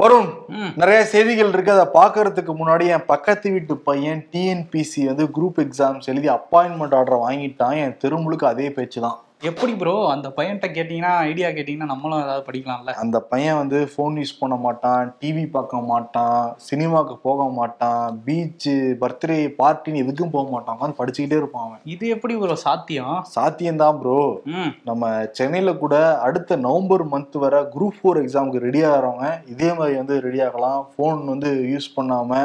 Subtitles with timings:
[0.00, 0.72] வருண் ம்.
[0.76, 1.72] நிறைய செய்திகள் இருக்கு.
[1.72, 7.74] அதை பாக்குறதுக்கு முன்னாடி என் பக்கத்து வீட்டு பையன் டிஎன்பிசி வந்து குரூப் எக்ஸாம்ஸ் எழுதி அப்பாயின்மெண்ட் ஆர்டர் வாங்கிட்டான்.
[7.74, 12.90] என் தெருமுழுக்கு அதே பேச்சு தான் எப்படி ப்ரோ அந்த பையன்கிட்ட கேட்டீங்கன்னா ஐடியா கேட்டீங்கன்னா நம்மளும் ஏதாவது படிக்கலாம்ல.
[12.94, 19.54] அந்த பையன் வந்து ஃபோன் யூஸ் பண்ண மாட்டான் டிவி பார்க்க மாட்டான் சினிமாக்கு போக மாட்டான் பீச்சு பர்த்டே
[19.60, 20.76] பார்ட்டின்னு எதுக்கும் போக மாட்டான்.
[20.76, 21.80] உட்காந்து படிச்சுக்கிட்டே இருப்பான் அவன்.
[21.84, 23.16] இது எப்படி ப்ரோ சாத்தியம்?
[23.36, 24.70] சாத்தியம்தான் ப்ரோ ம்.
[24.84, 30.20] நம்ம சென்னையில கூட அடுத்த நவம்பர் மந்த் வர குரூப் ஃபோர் எக்ஸாமுக்கு ரெடி ஆகிறவங்க இதே மாதிரி வந்து
[30.20, 30.86] ரெடி ஆகலாம்.
[30.92, 32.42] ஃபோன் வந்து யூஸ் பண்ணாம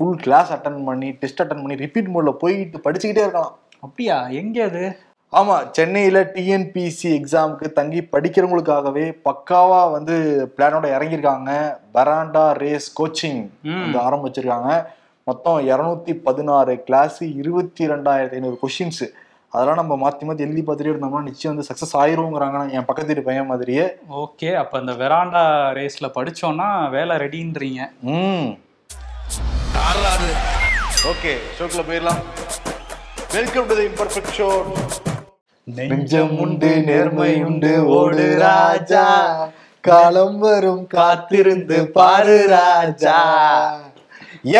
[0.00, 3.54] ஃபுல் கிளாஸ் அட்டன் பண்ணி டெஸ்ட் அட்டன் பண்ணி ரிப்பீட் மோட்ல போயிட்டு படிச்சுக்கிட்டே இருக்கலாம்.
[3.80, 4.28] அப்படியா?
[4.28, 4.84] எங்க அது?
[5.32, 10.14] ஆமா சென்னையில டிஎன்பிசி எக்ஸாமுக்கு தங்கி படிக்கிறவங்களுக்காகவே பக்காவா வந்து
[10.56, 11.50] பிளானோட இறங்கியிருக்காங்க.
[11.94, 13.82] பராண்டா ரேஸ் கோச்சிங் ம்.
[13.82, 14.70] வந்து ஆரம்பிச்சிருக்காங்க.
[15.26, 19.02] மொத்தம் இரநூத்தி பதினாறு கிளாஸ் இருபத்தி ரெண்டாயிரத்தி ஐநூறு கொஷின்ஸ்
[19.52, 23.46] அதெல்லாம் நம்ம மாத்தி மாத்தி எழுதி பார்த்துட்டே இருந்தோம்னா நிச்சயம் வந்து சக்சஸ் ஆயிருங்கிறாங்க என் பக்கத்து வீட்டு பையன்
[23.46, 23.84] மாதிரியே.
[24.22, 27.82] ஓகே அப்ப அந்த வெராண்டா ரேஸ்ல படிச்சோம்னா வேலை ரெடின்றீங்க
[28.14, 28.48] ம்.
[31.10, 32.22] ஓகே ஷோக்குள்ள போயிடலாம்.
[33.32, 34.48] Welcome to the imperfect show
[35.76, 39.04] நெஞ்சம் உண்டு நேர்மை உண்டு ஓடு ராஜா.
[39.84, 43.16] காலம் வரும் காத்திருந்து பாரு ராஜா.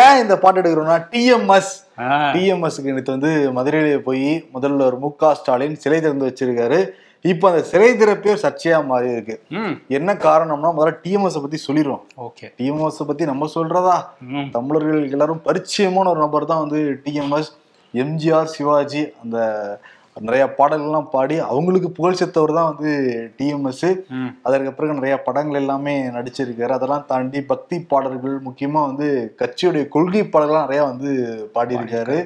[0.03, 1.73] ஏன் இந்த பாட்டு எடுக்கிறோம்னா டிஎம்எஸ்
[2.35, 6.81] டிஎம்எஸ்க்கு நேற்று வந்து மதுரையில போய் முதல்வர் மு க ஸ்டாலின் சிலை திறந்து வச்சிருக்காரு.
[7.25, 9.37] இப்போ அந்த சிலை திறப்பே ஒரு சர்ச்சையா மாறி இருக்கு.
[9.99, 12.47] என்ன காரணம்னா முதல்ல டிஎம்எஸ் பத்தி சொல்லிடுவோம் ஓகே.
[12.59, 13.97] டிஎம்எஸ் பத்தி நம்ம சொல்றதா?
[14.57, 17.51] தமிழர்கள் எல்லாரும் பரிச்சயமான ஒரு நபர் தான் வந்து டிஎம்எஸ்
[17.95, 19.39] எம்ஜிஆர் சிவாஜி அந்த
[20.27, 22.91] நிறைய பாடல்கள்லாம் பாடி அவங்களுக்கு புகழ் சேர்த்தவர் தான் வந்து
[23.39, 23.89] டிஎம்எஸ்
[24.47, 26.73] அதற்கு பிறகு நிறைய படங்கள் எல்லாமே நடிச்சிருக்காரு.
[26.77, 29.09] அதெல்லாம் தாண்டி பக்தி பாடல்கள் முக்கியமா வந்து
[29.43, 31.11] கட்சியுடைய கொள்கை பாடல்கள்லாம் நிறைய வந்து
[31.57, 32.19] பாடியிருக்காரு.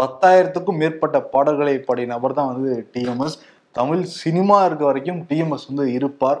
[0.00, 3.36] பத்தாயிரத்துக்கும் மேற்பட்ட பாடல்களை பாடிய நபர் தான் வந்து டிஎம்எஸ்
[3.78, 6.40] தமிழ் சினிமா இருக்க வரைக்கும் டிஎம்எஸ் வந்து இருப்பார்.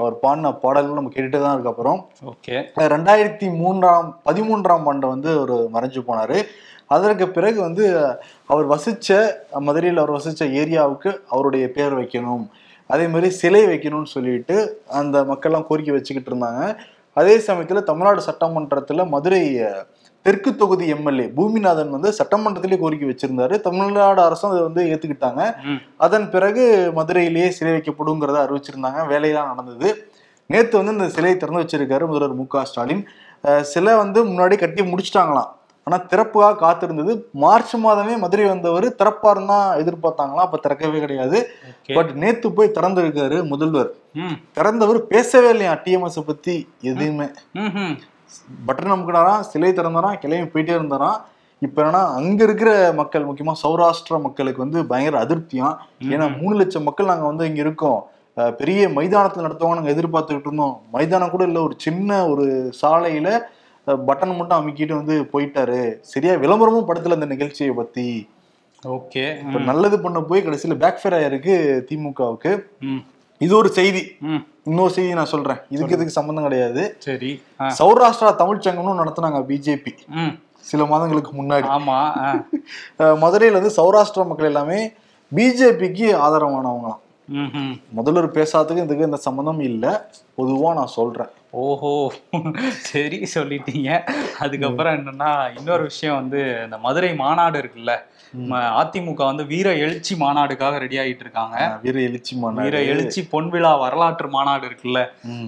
[0.00, 2.00] அவர் பாடின பாடல்கள் நம்ம கேட்டுட்டே தான் இருக்க அப்புறம்
[2.32, 2.56] ஓகே.
[2.94, 6.38] ரெண்டாயிரத்தி மூன்றாம் பதிமூன்றாம் ஆண்டு வந்து அவர் மறைஞ்சு போனாரு.
[6.86, 8.06] அதற்கு பிறகு வந்து
[8.46, 12.48] அவர் வசிச்ச மதுரையில் அவர் வசிச்ச ஏரியாவுக்கு அவருடைய பேர் வைக்கணும்.
[12.86, 16.76] அதே மாதிரி சிலை வைக்கணும்னு சொல்லிட்டு அந்த மக்கள்லாம் கோரிக்கை வச்சுக்கிட்டு இருந்தாங்க.
[17.12, 19.60] அதே சமயத்துல தமிழ்நாடு சட்டமன்றத்துல மதுரை
[20.22, 23.60] தெற்கு தொகுதி எம்எல்ஏ பூமிநாதன் வந்து சட்டமன்றத்திலே கோரிக்கை வச்சிருந்தாரு.
[23.60, 25.62] தமிழ்நாடு அரசும் அதை வந்து ஏத்துக்கிட்டாங்க.
[25.62, 25.74] ம்.
[25.96, 29.06] அதன் பிறகு மதுரையிலேயே சிலை வைக்கப்படுங்கிறத அறிவிச்சிருந்தாங்க.
[29.06, 30.08] வேலையெல்லாம் நடந்தது.
[30.46, 33.08] நேத்து வந்து இந்த சிலையை திறந்து வச்சிருக்காரு முதல்வர் மு க ஸ்டாலின்.
[33.60, 35.48] சிலை வந்து முன்னாடி கட்டி முடிச்சிட்டாங்களாம்.
[35.86, 37.12] ஆனா திறப்புக்காக காத்திருந்தது.
[37.42, 41.38] மார்ச் மாதமே மதுரை வந்தவர் திறப்பாருன்னு தான் எதிர்பார்த்தாங்களாம் அப்ப திறக்கவே கிடையாது.
[41.94, 43.90] பட் நேத்து போய் திறந்திருக்காரு முதல்வர்.
[44.22, 44.36] ம்.
[44.52, 45.74] திறந்தவர் பேசவே இல்லையா?
[45.84, 46.54] டிஎம்எஸ் பத்தி
[46.90, 47.28] எதுவுமே.
[48.66, 51.18] பட்டன் அமுக்கினாராம் சிலை திறந்தாராம் கிளம்பி போயிட்டே இருந்தாராம்.
[51.62, 55.76] இப்ப என்னன்னா அங்க இருக்கிற மக்கள் முக்கியமா சௌராஷ்டிரா மக்களுக்கு வந்து பயங்கர அதிருப்தியாம்
[56.14, 58.00] ஏன்னா மூணு லட்சம் மக்கள் நாங்க வந்து இங்க இருக்கோம்.
[58.58, 60.74] பெரிய மைதானத்துல நடத்துவாங்க நாங்க எதிர்பார்த்துக்கிட்டு இருந்தோம்.
[60.92, 62.46] மைதானம் கூட இல்ல ஒரு சின்ன ஒரு
[62.82, 63.28] சாலையில
[63.86, 65.80] பட்டன் மட்டும் அமுக்கிட்டு வந்து போயிட்டாரு.
[66.12, 68.06] சரியா விளம்பரமும் படத்துல இந்த நிகழ்ச்சியை பத்தி.
[68.96, 69.24] ஓகே.
[69.70, 71.54] நல்லது பண்ண போய் கடைசியில பேக் ஃபேர் ஆயிருக்கு
[71.90, 72.52] திமுகவுக்கு.
[73.40, 74.02] இது ஒரு செய்தி.
[74.70, 75.60] இன்னொரு செய்தி நான் சொல்றேன்.
[75.74, 76.82] இதுக்கு இதுக்கு சம்பந்தம் கிடையாது.
[77.06, 77.30] சரி.
[77.78, 79.92] சௌராஷ்டிரா தமிழ் சங்கம்னு நடத்துனாங்க பிஜேபி.
[80.70, 81.66] சில மாதங்களுக்கு முன்னாடி.
[81.76, 81.98] ஆமா
[83.22, 84.80] மதுரையில வந்து சௌராஷ்டிரா மக்கள் எல்லாமே
[85.32, 87.00] பிஜேபிக்கு ஆதரவானவங்களாம்.
[87.90, 89.90] முதல்வர் பேசாததுக்கு இதுக்கு இந்த சம்மந்தம் இல்லை.
[90.38, 91.28] பொதுவா நான் சொல்றேன்.
[91.50, 92.12] ஓஹோ.
[92.68, 94.08] சரி சொல்லிட்டீங்க.
[94.38, 98.02] அதுக்கப்புறம் என்னன்னா இன்னொரு விஷயம் வந்து இந்த மதுரை மாநாடு இருக்குல்ல
[98.80, 102.64] அதிமுக வந்து வீர எழுச்சி மாநாடுக்காக ரெடி ஆகிட்டு இருக்காங்க வீர எழுச்சி மாநாடு.
[102.66, 105.00] வீர எழுச்சி பொன்விழா வரலாற்று மாநாடு இருக்குல்ல.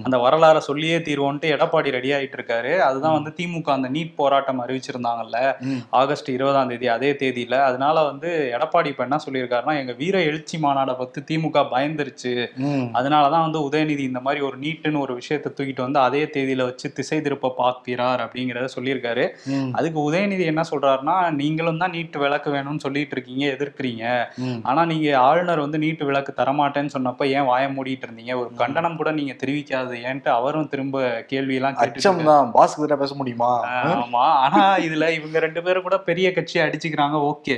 [0.05, 5.39] அந்த வரலாறை சொல்லியே தீர்வோன்ட்டு எடப்பாடி ரெடி ஆயிட்டு இருக்காரு அதுதான் வந்து திமுக அந்த நீட் போராட்டம் அறிவிச்சிருந்தாங்கல்ல.
[6.01, 10.95] ஆகஸ்ட் இருபதாம் தேதி அதே தேதியில அதனால வந்து எடப்பாடி இப்ப என்ன சொல்லியிருக்காருன்னா எங்க வீர எழுச்சி மாநாடை
[11.01, 12.33] பத்தி திமுக பயந்துருச்சு.
[12.99, 17.19] அதனாலதான் வந்து உதயநிதி இந்த மாதிரி ஒரு நீட்டுன்னு ஒரு விஷயத்தை தூக்கிட்டு வந்து அதே தேதியில வச்சு திசை
[17.27, 19.27] திருப்ப பார்க்கிறார் அப்படிங்கிறத சொல்லியிருக்காரு.
[19.77, 24.03] அதுக்கு உதயநிதி என்ன சொல்றாருன்னா நீங்களும் தான் நீட் விளக்கு வேணும்னு சொல்லிட்டு இருக்கீங்க எதிர்க்கிறீங்க.
[24.69, 28.33] ஆனா நீங்க ஆளுநர் வந்து நீட்டு விளக்கு தரமாட்டேன்னு சொன்னப்ப ஏன் வாய மூடிட்டு இருந்தீங்க?
[28.41, 32.53] ஒரு கண்டனம் கூட நீங்க தெரிவிக்காது ஏன்ட்டு அவரும் திரும்ப கேள்வி எல்லாம் அச்சம் தான்.
[32.81, 33.51] கிட்ட பேச முடியுமா?
[34.03, 34.25] ஆமா.
[34.45, 37.55] ஆனா இதுல இவங்க ரெண்டு பேரும் கூட பெரிய கட்சியை அடிச்சுக்கிறாங்க ஓகே.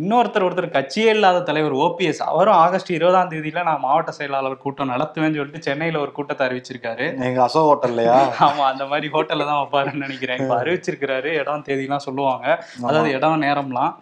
[0.00, 5.38] இன்னொருத்தர் ஒருத்தர் கட்சியே இல்லாத தலைவர் ஓபிஎஸ் அவரும் ஆகஸ்ட் இருபதாம் தேதியில நான் மாவட்ட செயலாளர் கூட்டம் நடத்துவேன்னு
[5.40, 7.06] சொல்லிட்டு சென்னையில ஒரு கூட்டத்தை அறிவிச்சிருக்காரு.
[7.28, 8.18] எங்க அசோக் ஹோட்டல்லையா?
[8.48, 10.40] ஆமா அந்த மாதிரி ஹோட்டல்ல தான் வைப்பாருன்னு நினைக்கிறேன்.
[10.42, 11.30] இப்ப அறிவிச்சிருக்கிறாரு.
[11.42, 12.46] இடம் தேதிலாம் சொல்லுவாங்க.
[12.88, 13.92] அதாவது இடம் நேரம்லாம்.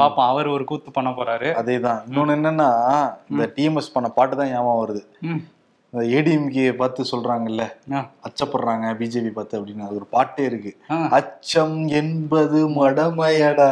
[0.00, 1.48] பாப்போம் அவர் ஒரு கூத்து பண்ண போறாரு.
[1.62, 2.00] அதேதான்.
[2.08, 2.68] இன்னொன்னு என்னன்னா
[3.30, 5.02] இந்த டிஎம்எஸ் பண்ண பாட்டு தான் ஞாபகம் வருது.
[5.92, 7.62] ஏடிஎம்கே பார்த்து சொல்றாங்கல்ல.
[8.26, 9.86] அச்சப்படுறாங்க பிஜேபி பார்த்து அப்படின்னு.
[9.86, 10.72] அது ஒரு பாட்டே இருக்கு.
[11.10, 13.70] அச்சம் என்பது மடமையடா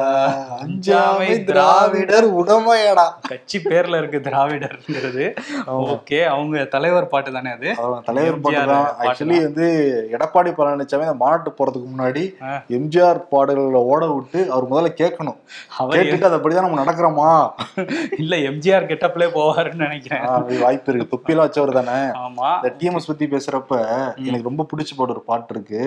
[0.62, 3.04] அஞ்சாமை திராவிடர் உடமையடா.
[3.28, 5.26] கட்சி பேர்ல இருக்கு திராவிடர்ங்கிறது.
[5.66, 7.74] ஓகே அவங்க தலைவர் பாட்டு தானே அது?
[8.04, 8.90] தலைவர் பாட்டு தான்.
[9.04, 9.68] ஆக்சுவலி வந்து
[10.12, 12.24] எடப்பாடி பழனிசாமி அந்த மாநாட்டு போறதுக்கு முன்னாடி.
[12.78, 15.38] எம்ஜிஆர் பாடல்களை ஓட விட்டு அவர் முதல்ல கேட்கணும்.
[15.78, 17.30] கேட்டுட்டு அதைப்படிதான் நம்ம நடக்கிறோமா?
[18.18, 20.26] இல்ல எம்ஜிஆர் கெட்டப்லே போவாருன்னு நினைக்கிறேன்.
[20.66, 21.16] வாய்ப்பு இருக்கு.
[21.16, 22.06] தொப்பிலாம் வச்சவர் தானே?
[22.14, 23.76] இந்த டிஎம்எஸ் பத்தி பேசுறப்ப
[24.16, 25.80] எனக்கு ரொம்ப பிடிச்ச பாட்டு ஒரு பாட்டு இருக்கு.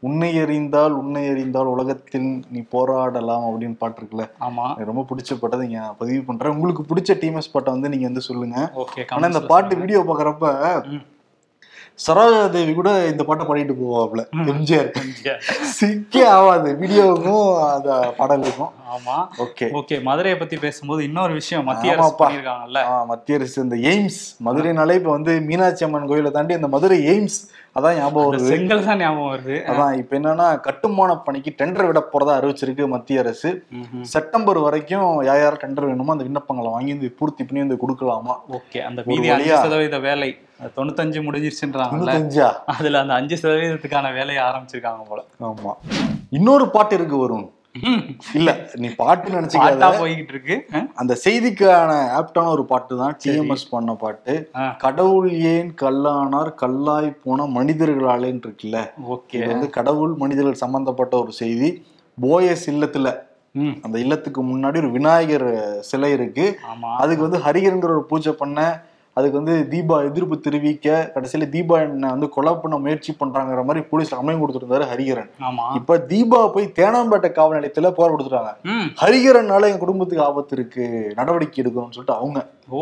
[0.00, 4.24] உன்னை அறிந்தால் உன்னை அறிந்தால் உலகத்தில் நீ போராடலாம் அப்படின்னு பாட்டு இருக்குல்ல.
[4.40, 4.66] ஆமா.
[4.66, 6.52] எனக்கு ரொம்ப பிடிச்ச பாட்டை நீங்க பதிவு பண்றேன்.
[6.52, 8.72] உங்களுக்கு பிடிச்ச டிஎம்எஸ் பாட்டை வந்து நீங்க வந்து சொல்லுங்க.
[9.08, 10.46] ஆனா இந்த பாட்டு வீடியோ பாக்குறப்ப
[10.86, 11.02] ம்.
[12.06, 14.22] சரோஜா தேவி கூட இந்த பாட்டை பாடிட்டு போவாப்ல.
[14.32, 14.88] எம்ஜிஆர்.
[15.02, 15.40] எம்ஜிஆர்.
[15.60, 18.72] சிக்கே ஆகாது வீடியோவுக்கும் அந்த பாடலுக்கும்.
[18.94, 19.16] ஆமா.
[19.44, 19.66] ஓகே.
[19.78, 22.14] ஓகே மதுரையை பத்தி பேசும்போது இன்னொரு விஷயம் மத்திய அரசு.
[22.20, 22.80] பண்ணிருக்காங்கல்ல
[23.10, 27.38] மத்திய அரசு இந்த எய்ம்ஸ் மதுரைனாலே இப்ப வந்து மீனாட்சி அம்மன் கோயிலை தாண்டி இந்த மதுரை எய்ம்ஸ்
[27.76, 28.48] அதான் ஞாபகம் வருது.
[28.50, 29.54] செங்கல் தான் ஞாபகம் வருது.
[29.70, 33.50] அதான் இப்ப என்னன்னா கட்டுமான பணிக்கு டெண்டர் விட போறதா அறிவிச்சிருக்கு மத்திய அரசு.
[34.12, 38.36] செப்டம்பர் வரைக்கும் யார் யார் டெண்டர் வேணுமோ அந்த விண்ணப்பங்களை வாங்கி வந்து பூர்த்தி பண்ணி வந்து கொடுக்கலாமா?
[38.58, 40.30] ஓகே அந்த மீதி அஞ்சு சதவீத வேலை
[40.76, 42.04] தொண்ணூத்தஞ்சு முடிஞ்சிருச்சுன்றாங்கல்ல?
[42.04, 42.48] தொண்ணூத்தஞ்சா?
[42.74, 45.20] அதுல அந்த அஞ்சு சதவீதத்துக்கான வேலையை ஆரம்பிச்சிருக்காங்க போல.
[45.48, 45.72] ஆமா.
[46.32, 47.46] இன்னொரு பாட்டு இருக்கு வரும்.
[48.38, 48.50] இல்ல
[48.82, 49.86] நீ பாட்டு நினைச்சுக்காத.
[50.00, 50.56] போய்கிட்டு இருக்கு?
[51.00, 54.34] அந்த செய்திக்கான ஆப்டான ஒரு பாட்டு தான் டிஎம்எஸ் பண்ண பாட்டு.
[54.84, 58.80] கடவுள் ஏன் கல்லானார் கல்லாய் போன மனிதர்களாலேன்னு இருக்குல்ல
[59.14, 61.70] ஓகே வந்து கடவுள் மனிதர்கள் சம்பந்தப்பட்ட ஒரு செய்தி.
[62.18, 63.08] போயஸ் இல்லத்துல
[63.84, 65.48] அந்த இல்லத்துக்கு முன்னாடி ஒரு விநாயகர்
[65.90, 66.46] சிலை இருக்கு.
[67.02, 68.58] அதுக்கு வந்து ஹரிகரங்கிற ஒரு பூஜை பண்ண
[69.16, 74.14] அதுக்கு வந்து தீபா எதிர்ப்பு தெரிவிக்க கடைசியில தீபா என்ன வந்து கொலை பண்ண முயற்சி பண்றாங்கிற மாதிரி போலீஸ்
[74.14, 75.66] கம்ப்ளைண்ட் கொடுத்துருந்தாரு ஹரிகரன் ஆமா.
[75.74, 78.52] இப்ப தீபா போய் தேனாம்பேட்டை காவல் நிலையத்துல போர் கொடுத்துட்டாங்க.
[78.64, 78.88] ம்.
[79.02, 82.40] ஹரிகரனால என் குடும்பத்துக்கு ஆபத்து இருக்கு நடவடிக்கை எடுக்கணும்னு சொல்லிட்டு அவங்க.
[82.68, 82.80] ஓ.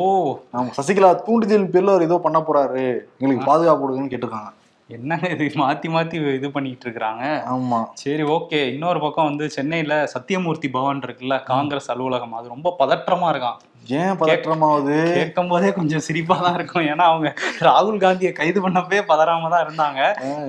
[0.52, 2.86] அவங்க சசிகலா தூண்டுதல் பேர்ல அவர் ஏதோ பண்ண போறாரு.
[3.18, 4.50] எங்களுக்கு பாதுகாப்பு கொடுங்கன்னு கேட்டிருக்காங்க.
[4.90, 5.44] என்னங்க இது?
[5.56, 7.78] மாத்தி மாத்தி இது பண்ணிட்டு இருக்காங்க ஆமா.
[7.94, 8.66] சரி ஓகே.
[8.72, 12.32] இன்னொரு பக்கம் வந்து சென்னையில சத்தியமூர்த்தி பவன் இருக்குல்ல காங்கிரஸ் அலுவலகம்.
[12.32, 13.60] அது ரொம்ப பதற்றமா இருக்கான்.
[13.82, 14.96] ஏன் பதற்றமாவது?
[15.14, 16.84] கேட்கும் போதே கொஞ்சம் சிரிப்பா தான் இருக்கும்.
[16.84, 17.28] ஏன்னா அவங்க
[17.66, 20.00] ராகுல் காந்தியை கைது பண்ணப்பே பதறாம தான் இருந்தாங்க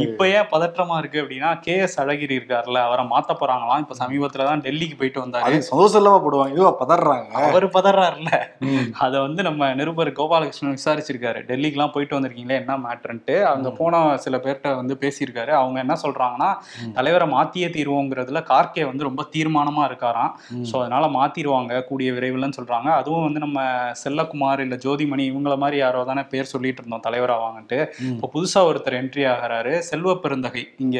[0.05, 3.81] இப்ப ஏன் பதற்றமா இருக்கு அப்படின்னா கே எஸ் அழகிரி இருக்காருல்ல அவரை மாத்த போறாங்களாம்.
[3.83, 5.45] இப்ப சமீபத்துல தான் டெல்லிக்கு போயிட்டு வந்தாரு.
[5.47, 6.53] அது சந்தோஷம் இல்லாம போடுவாங்க.
[6.55, 7.31] இதுவா பதறாங்க.
[7.47, 8.31] அவர் பதறாருல
[8.67, 8.87] ம்.
[9.05, 11.41] அதை வந்து நம்ம நிருபர் கோபாலகிருஷ்ணன் விசாரிச்சிருக்காரு.
[11.49, 15.53] டெல்லிக்குலாம் போயிட்டு வந்திருக்கீங்களே என்ன மேட்ருன்ட்டு அங்க போன சில பேர்கிட்ட வந்து பேசியிருக்காரு.
[15.53, 16.51] அவங்க என்ன சொல்றாங்கன்னா
[16.95, 20.31] தலைவரை மாத்தியே தீர்வோங்கிறதுல கார்கே வந்து ரொம்ப தீர்மானமா இருக்காராம்.
[20.69, 22.89] ஸோ அதனால மாத்திருவாங்க கூடிய விரைவில்னு சொல்றாங்க.
[22.93, 23.59] அதுவும் வந்து நம்ம
[24.03, 28.13] செல்லகுமார் இல்ல ஜோதிமணி இவங்கள மாதிரி யாரோ தானே பேர் சொல்லிட்டு இருந்தோம் தலைவரா வாங்கன்ட்டு ம்.
[28.13, 29.73] இப்போ புதுசா ஒருத்தர் என்ட்ரி ஆகிறாரு.
[29.89, 30.97] செல்வ பெருந்தகை இங்க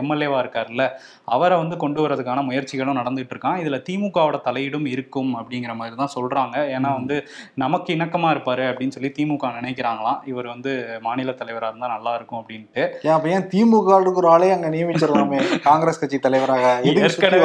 [0.00, 0.84] எம்எல்ஏவா இருக்காருல்ல
[1.28, 3.60] அவரை வந்து கொண்டு வரதுக்கான முயற்சிகளும் நடந்துட்டு இருக்கான்.
[3.62, 6.56] இதுல திமுகவோட தலையீடும் இருக்கும் அப்படிங்கிற மாதிரி தான் சொல்றாங்க.
[6.76, 7.16] ஏன்னா வந்து
[7.54, 10.20] நமக்கு இணக்கமா இருப்பாரு அப்படின்னு சொல்லி திமுக நினைக்கிறாங்களாம்.
[10.24, 12.82] இவர் வந்து மாநில தலைவரா இருந்தா நல்லா இருக்கும் அப்படின்ட்டு.
[13.02, 15.38] ஏன் அப்ப ஏன் திமுக ஒரு ஆளே அங்க நியமிச்சிடலாமே?
[15.62, 16.66] காங்கிரஸ் கட்சி தலைவராக.
[16.94, 17.40] ஏற்கனவே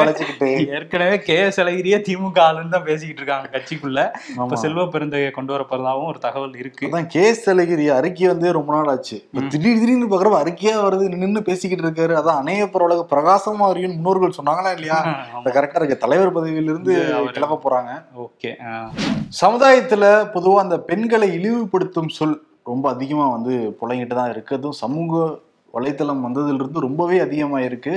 [0.77, 3.99] ஏற்கனவே கே எஸ் அழகிரியே திமுக ஆளுன்னு தான் பேசிக்கிட்டு இருக்காங்க கட்சிக்குள்ள.
[4.33, 4.57] இப்ப.
[4.63, 6.85] செல்வ பெருந்தகையை கொண்டு வர போறதாவும் ஒரு தகவல் இருக்கு.
[6.87, 9.17] அதான் கேஸ் அழகிரி அறிக்கை வந்து ரொம்ப நாள் ஆச்சு.
[9.53, 12.15] திடீர் திடீர்னு பாக்குறப்ப அறிக்கையா வருது நின்னு பேசிக்கிட்டு இருக்காரு.
[12.21, 14.99] அதான் அணைய பரவலக பிரகாசமா அறியும் முன்னோர்கள் சொன்னாங்களா இல்லையா?
[15.39, 16.03] அது கரெக்டா இருக்கு.
[16.05, 16.93] தலைவர் பதவியிலிருந்து
[17.37, 17.91] கிளம்ப போறாங்க.
[18.25, 18.51] ஓகே
[19.41, 20.05] சமுதாயத்துல
[20.35, 22.37] பொதுவா அந்த பெண்களை இழிவுபடுத்தும் சொல்
[22.69, 24.57] ரொம்ப அதிகமா வந்து புழங்கிட்டு தான் இருக்கு.
[24.59, 25.13] அதுவும் சமூக
[25.73, 27.93] வலைத்தளம் வந்ததுல இருந்து ரொம்பவே அதிகமா இருக்கு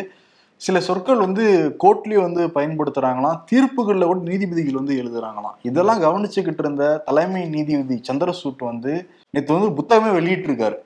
[0.62, 1.44] சில சொற்கள் வந்து
[1.82, 5.56] கோர்ட்லயும் வந்து பயன்படுத்துறாங்களாம் தீர்ப்புகள்ல கூட நீதிபதிகள் வந்து எழுதுறாங்களாம்.
[5.68, 8.92] இதெல்லாம் கவனிச்சுக்கிட்டு இருந்த தலைமை நீதிபதி சந்திரசூட் வந்து
[9.34, 10.76] நேற்று வந்து புத்தகமே வெளியிட்டிருக்காரு.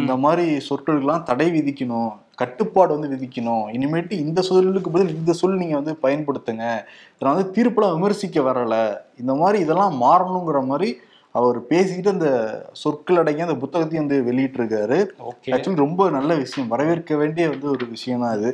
[0.00, 2.10] இந்த மாதிரி சொற்களுக்கெல்லாம் தடை விதிக்கணும்
[2.40, 6.64] கட்டுப்பாடு வந்து விதிக்கணும் இனிமேட்டு இந்த சொல்லுக்கு பதில் இந்த சொல் நீங்க வந்து பயன்படுத்துங்க
[7.12, 8.74] இதெல்லாம் வந்து தீர்ப்புலாம் விமர்சிக்க வரல
[9.22, 10.90] இந்த மாதிரி இதெல்லாம் மாறணுங்கிற மாதிரி
[11.34, 12.28] அவர் பேசிக்கிட்டு அந்த
[12.82, 14.98] சொற்கள் அடங்கிய அந்த புத்தகத்தையும் வந்து வெளியிட்டிருக்காரு.
[15.54, 18.50] ஆக்சுவலி ரொம்ப நல்ல விஷயம் வரவேற்க வேண்டிய வந்து ஒரு விஷயம் தான் இது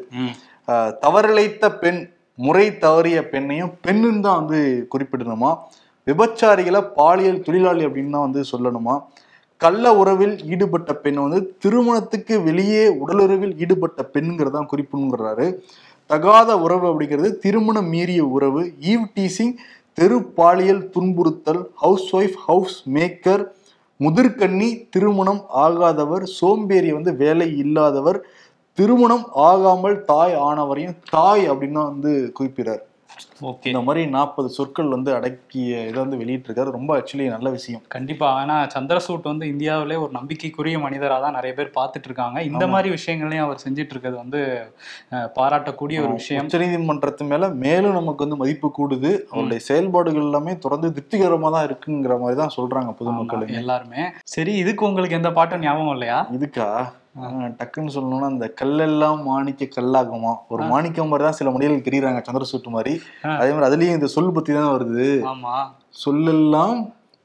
[1.02, 2.00] தவறிழைத்த பெண்
[2.38, 4.60] முறை தவறிய பெண்ணையும் பெண்ணுன்னு தான் வந்து
[4.92, 5.50] குறிப்பிடணுமா?
[6.06, 8.94] விபச்சாரிகளை பாலியல் தொழிலாளி அப்படின்னு தான் வந்து சொல்லணுமா?
[9.60, 15.46] கள்ள உறவில் ஈடுபட்ட பெண் வந்து திருமணத்துக்கு வெளியே உடலுறவில் ஈடுபட்ட பெண்ங்கிறதான் குறிப்புங்கிறாரு
[16.10, 18.62] தகாத உறவு அப்படிங்கிறது திருமணம் மீறிய உறவு.
[18.92, 19.54] ஈவ் டீசிங்
[19.98, 23.44] தெரு பாலியல் துன்புறுத்தல் ஹவுஸ் ஒய்ஃப் ஹவுஸ் மேக்கர்
[24.00, 28.18] முதிர்கண்ணி திருமணம் ஆகாதவர் சோம்பேறி வந்து வேலை இல்லாதவர்
[28.78, 32.84] திருமணம் ஆகாமல் தாய் ஆனவரையும் தாய் அப்படின்னு தான் வந்து குறிப்பிடார்
[33.48, 33.68] ஓகே.
[33.70, 36.70] இந்த மாதிரி நாற்பது சொற்கள் வந்து அடக்கிய இதை வந்து வெளியிட்டிருக்காரு.
[36.76, 37.82] ரொம்ப ஆக்சுவலி நல்ல விஷயம்.
[37.94, 38.28] கண்டிப்பா.
[38.40, 43.46] ஆனா சந்திரசூட் வந்து இந்தியாவிலே ஒரு நம்பிக்கைக்குரிய மனிதரா தான் நிறைய பேர் பார்த்துட்டு இருக்காங்க இந்த மாதிரி விஷயங்களையும்
[43.46, 44.40] அவர் செஞ்சுட்டு இருக்கிறது வந்து
[45.38, 46.44] பாராட்டக்கூடிய ஒரு விஷயம்.
[46.48, 49.12] உச்சநீதிமன்றத்து மேல மேலும் நமக்கு வந்து மதிப்பு கூடுது.
[49.32, 54.04] அவருடைய செயல்பாடுகள் எல்லாமே தொடர்ந்து திருப்திகரமா தான் இருக்குங்கிற மாதிரி தான் சொல்றாங்க பொதுமக்கள் எல்லாருமே.
[54.36, 56.20] சரி இதுக்கு உங்களுக்கு எந்த பாட்டும் ஞாபகம் இல்லையா?
[56.38, 56.70] இதுக்கா?
[57.58, 60.32] டக்குன்னு சொல்லணும்னா இந்த கல்லெல்லாம் மாணிக்க கல்லாகுமா?
[60.52, 62.92] ஒரு மாணிக்கம் மாதிரி தான் சில மொழிகள் தெரியுறாங்க சந்திரசூட்டு மாதிரி.
[63.40, 65.08] அதே மாதிரி அதுலயும் இந்த சொல் பத்தி தான் வருது.
[66.04, 66.78] சொல்லெல்லாம்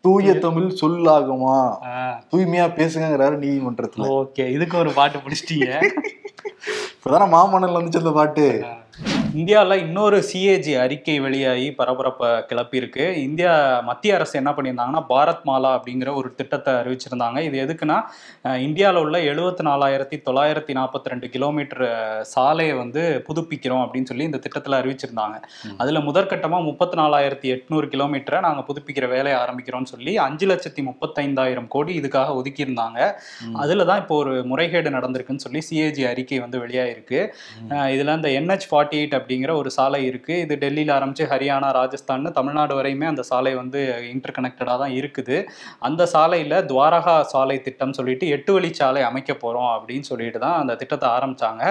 [0.06, 1.58] தூய தமிழ் சொல்லாகுமா?
[2.32, 4.08] தூய்மையா பேசுங்கிறாரு நீதிமன்றத்துல.
[4.20, 5.68] ஓகே இதுக்கு ஒரு பாட்டு பிடிச்சிட்டீங்க
[6.96, 8.46] இப்பதானே மாமன்னல் வந்துச்சு அந்த பாட்டு.
[9.36, 13.14] இந்தியாவில் இன்னொரு சிஏஜி அறிக்கை வெளியாகி பரபரப்பை கிளப்பியிருக்கு.
[13.14, 17.40] இந்தியா மத்திய அரசு என்ன பண்ணியிருந்தாங்கன்னா பாரத் மாலா அப்படிங்கிற ஒரு திட்டத்தை அறிவிச்சிருந்தாங்க.
[17.40, 18.02] இது எதுக்குன்னா
[18.58, 21.86] இந்தியாவில் உள்ள எழுபத்தி நாலாயிரத்தி தொள்ளாயிரத்தி நாற்பத்தி ரெண்டு கிலோமீட்டர்
[22.24, 25.42] சாலையை வந்து புதுப்பிக்கிறோம் அப்படின்னு சொல்லி இந்த திட்டத்தில் அறிவிச்சிருந்தாங்க.
[25.78, 32.00] அதில் முதற்கட்டமாக முப்பத்தி நாலாயிரத்தி எட்நூறு கிலோமீட்டரை நாங்கள் புதுப்பிக்கிற வேலையை ஆரம்பிக்கிறோம்னு சொல்லி அஞ்சு லட்சத்தி முப்பத்தைந்தாயிரம் கோடி
[32.00, 33.12] இதுக்காக ஒதுக்கியிருந்தாங்க.
[33.54, 37.28] அதில் தான் இப்போ ஒரு முறைகேடு நடந்திருக்குன்னு சொல்லி சிஏஜி அறிக்கை வந்து வெளியாயிருக்கு.
[37.70, 40.36] அஹ் இதுல இந்த என்ஹெச் ஃபார்ட்டி எயிட் அப்படிங்கிற ஒரு சாலை இருக்கு.
[40.46, 43.80] இது டெல்லியில ஆரம்பிச்சு ஹரியானா ராஜஸ்தான் தமிழ்நாடு வரையுமே அந்த சாலை வந்து
[44.13, 45.38] இன்டர் கனெக்டடா தான் இருக்குது.
[45.88, 50.74] அந்த சாலையில துவாரகா சாலை திட்டம் சொல்லிட்டு எட்டு வழி சாலை அமைக்க போறோம் அப்படின்னு சொல்லிட்டு தான் அந்த
[50.82, 51.63] திட்டத்தை ஆரம்பிச்சாங்க.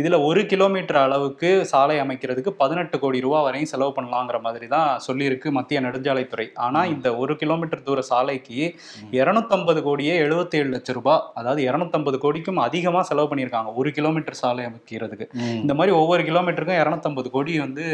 [0.00, 5.48] இதுல ஒரு கிலோமீட்டர் அளவுக்கு சாலை அமைக்கிறதுக்கு பதினெட்டு கோடி ரூபா வரையும் செலவு பண்ணலாங்கிற மாதிரி தான் சொல்லியிருக்கு
[5.58, 6.46] மத்திய நெடுஞ்சாலைத்துறை.
[6.66, 8.60] ஆனா இந்த ஒரு கிலோமீட்டர் தூர சாலைக்கு
[9.20, 14.64] இருநூத்தம்பது கோடியே எழுபத்தி ஏழு லட்சம் ரூபாய் அதாவது இருநூத்தம்பது கோடிக்கும் அதிகமா செலவு பண்ணியிருக்காங்க ஒரு கிலோமீட்டர் சாலை
[14.70, 15.26] அமைக்கிறதுக்கு.
[15.62, 17.84] இந்த மாதிரி ஒவ்வொரு கிலோமீட்டருக்கும் இரநூத்தம்பது கோடி வந்து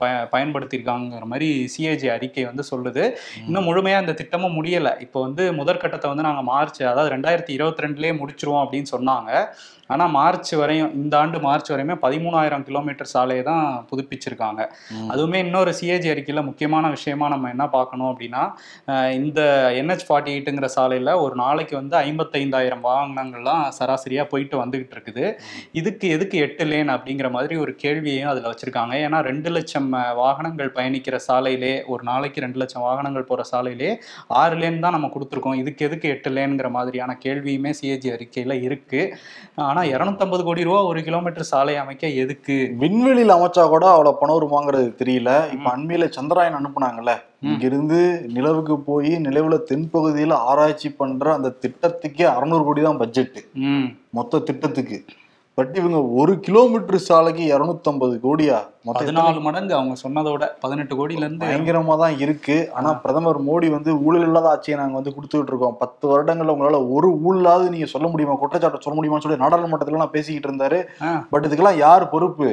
[0.00, 3.04] ப பயன்படுத்தியிருக்காங்கிற மாதிரி சிஏஜி அறிக்கை வந்து சொல்லுது.
[3.46, 4.92] இன்னும் முழுமையாக இந்த திட்டமும் முடியலை.
[5.06, 9.30] இப்போ வந்து முதற்கட்டத்தை வந்து நாங்கள் மார்ச் அதாவது ரெண்டாயிரத்தி இருபத்தி ரெண்டுலேயே முடிச்சிருவோம் அப்படின்னு சொன்னாங்க.
[9.92, 14.60] ஆனால் மார்ச் வரையும் இந்த ஆண்டு மார்ச் வரையுமே பதிமூணாயிரம் கிலோமீட்டர் சாலையை தான் புதுப்பிச்சிருக்காங்க.
[15.12, 18.42] அதுவுமே இன்னொரு சிஏஜி அறிக்கையில் முக்கியமான விஷயமா நம்ம என்ன பார்க்கணும் அப்படின்னா
[19.18, 19.40] இந்த
[19.80, 25.24] என்ஹெச் ஃபார்ட்டி எயிட்டுங்கிற சாலையில் ஒரு நாளைக்கு வந்து ஐம்பத்தைந்தாயிரம் வாகனங்கள்லாம் சராசரியாக போயிட்டு வந்துகிட்டு இருக்குது.
[25.80, 28.94] இதுக்கு எதுக்கு எட்டு லேன் அப்படிங்கிற மாதிரி ஒரு கேள்வியையும் அதில் வச்சுருக்காங்க.
[29.06, 29.88] ஏன்னா ரெண்டு லட்சம்
[30.22, 33.90] வாகனங்கள் பயணிக்கிற சாலையிலே ஒரு நாளைக்கு ரெண்டு லட்சம் வாகனங்கள் போகிற சாலையிலே
[34.42, 35.58] ஆறு லேன் தான் நம்ம கொடுத்துருக்கோம்.
[35.62, 41.48] இதுக்கு எதுக்கு எட்டு லேனுங்கிற மாதிரியான கேள்வியுமே சிஏஜி அறிக்கையில் இருக்குது ஆனால் இரநூத்தம்பது கோடி ரூபா ஒரு கிலோமீட்டர்
[41.48, 42.54] சாலை அமைக்க எதுக்கு?
[42.82, 45.30] விண்வெளியில அமைச்சா கூட அவ்வளவு பணம் வருமாங்கிறது தெரியல.
[45.54, 47.12] இப்ப அண்மையில சந்திராயன் அனுப்புனாங்கல்ல.
[47.48, 47.98] இங்கிருந்து
[48.36, 53.38] நிலவுக்கு போய் நிலவுல தென்பகுதியில ஆராய்ச்சி பண்ற அந்த திட்டத்துக்கே அறுநூறு கோடி தான் பட்ஜெட்
[54.10, 54.98] மொத்த திட்டத்துக்கு.
[55.58, 58.56] பட் இவங்க ஒரு கிலோமீட்டர் சாலைக்கு இருநூத்தம்பது கோடியா?
[58.98, 62.56] பதினாலு மடங்கு அவங்க சொன்னதோட பதினெட்டு கோடியிலேருந்து பயங்கரமா தான் இருக்கு.
[62.78, 65.78] ஆனா பிரதமர் மோடி வந்து ஊழல் இல்லாத ஆட்சியை நாங்க வந்து கொடுத்துட்டு இருக்கோம்.
[65.82, 68.36] பத்து வருடங்கள்ல உங்களால ஒரு ஊழலாவது நீங்க சொல்ல முடியுமா?
[68.42, 70.80] குற்றச்சாட்டை சொல்ல முடியுமான்னு சொல்லி நாடாளுமன்றத்துல எல்லாம் பேசிக்கிட்டு இருந்தாரு.
[71.32, 72.50] பட் இதுக்கெல்லாம் யார் பொறுப்பு?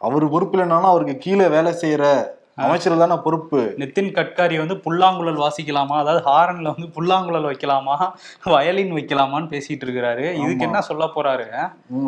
[0.00, 2.06] அவர் பொறுப்பு இல்லைனாலும் அவருக்கு கீழே வேலை செய்யற
[2.62, 3.60] அமைச்சர் தானே பொறுப்பு.
[3.80, 5.94] நிதின் கட்காரி வந்து புல்லாங்குழல் வாசிக்கலாமா?
[6.02, 7.96] அதாவது ஹாரன்ல வந்து புல்லாங்குழல் வைக்கலாமா?
[8.52, 10.26] வயலின் வைக்கலாமான்னு பேசிட்டு இருக்கிறாரு.
[10.42, 11.46] இதுக்கு என்ன சொல்ல போறாரு?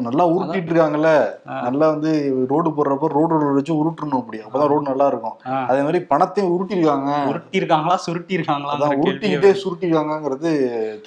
[0.07, 1.13] நல்லா உருட்டிட்டு இருக்காங்கல்ல.
[1.67, 2.13] நல்லா வந்து
[2.53, 4.41] ரோடு போடுறப்ப ரோடு வச்சு உருட்டணும் அப்படி.
[4.45, 5.37] அப்பதான் ரோடு நல்லா இருக்கும்.
[5.71, 7.11] அதே மாதிரி பணத்தையும் உருட்டிருக்காங்க.
[7.33, 10.53] உருட்டி இருக்காங்களா சுருட்டி இருக்காங்களா உருட்டிக்கிட்டே சுருட்டிருக்காங்கிறது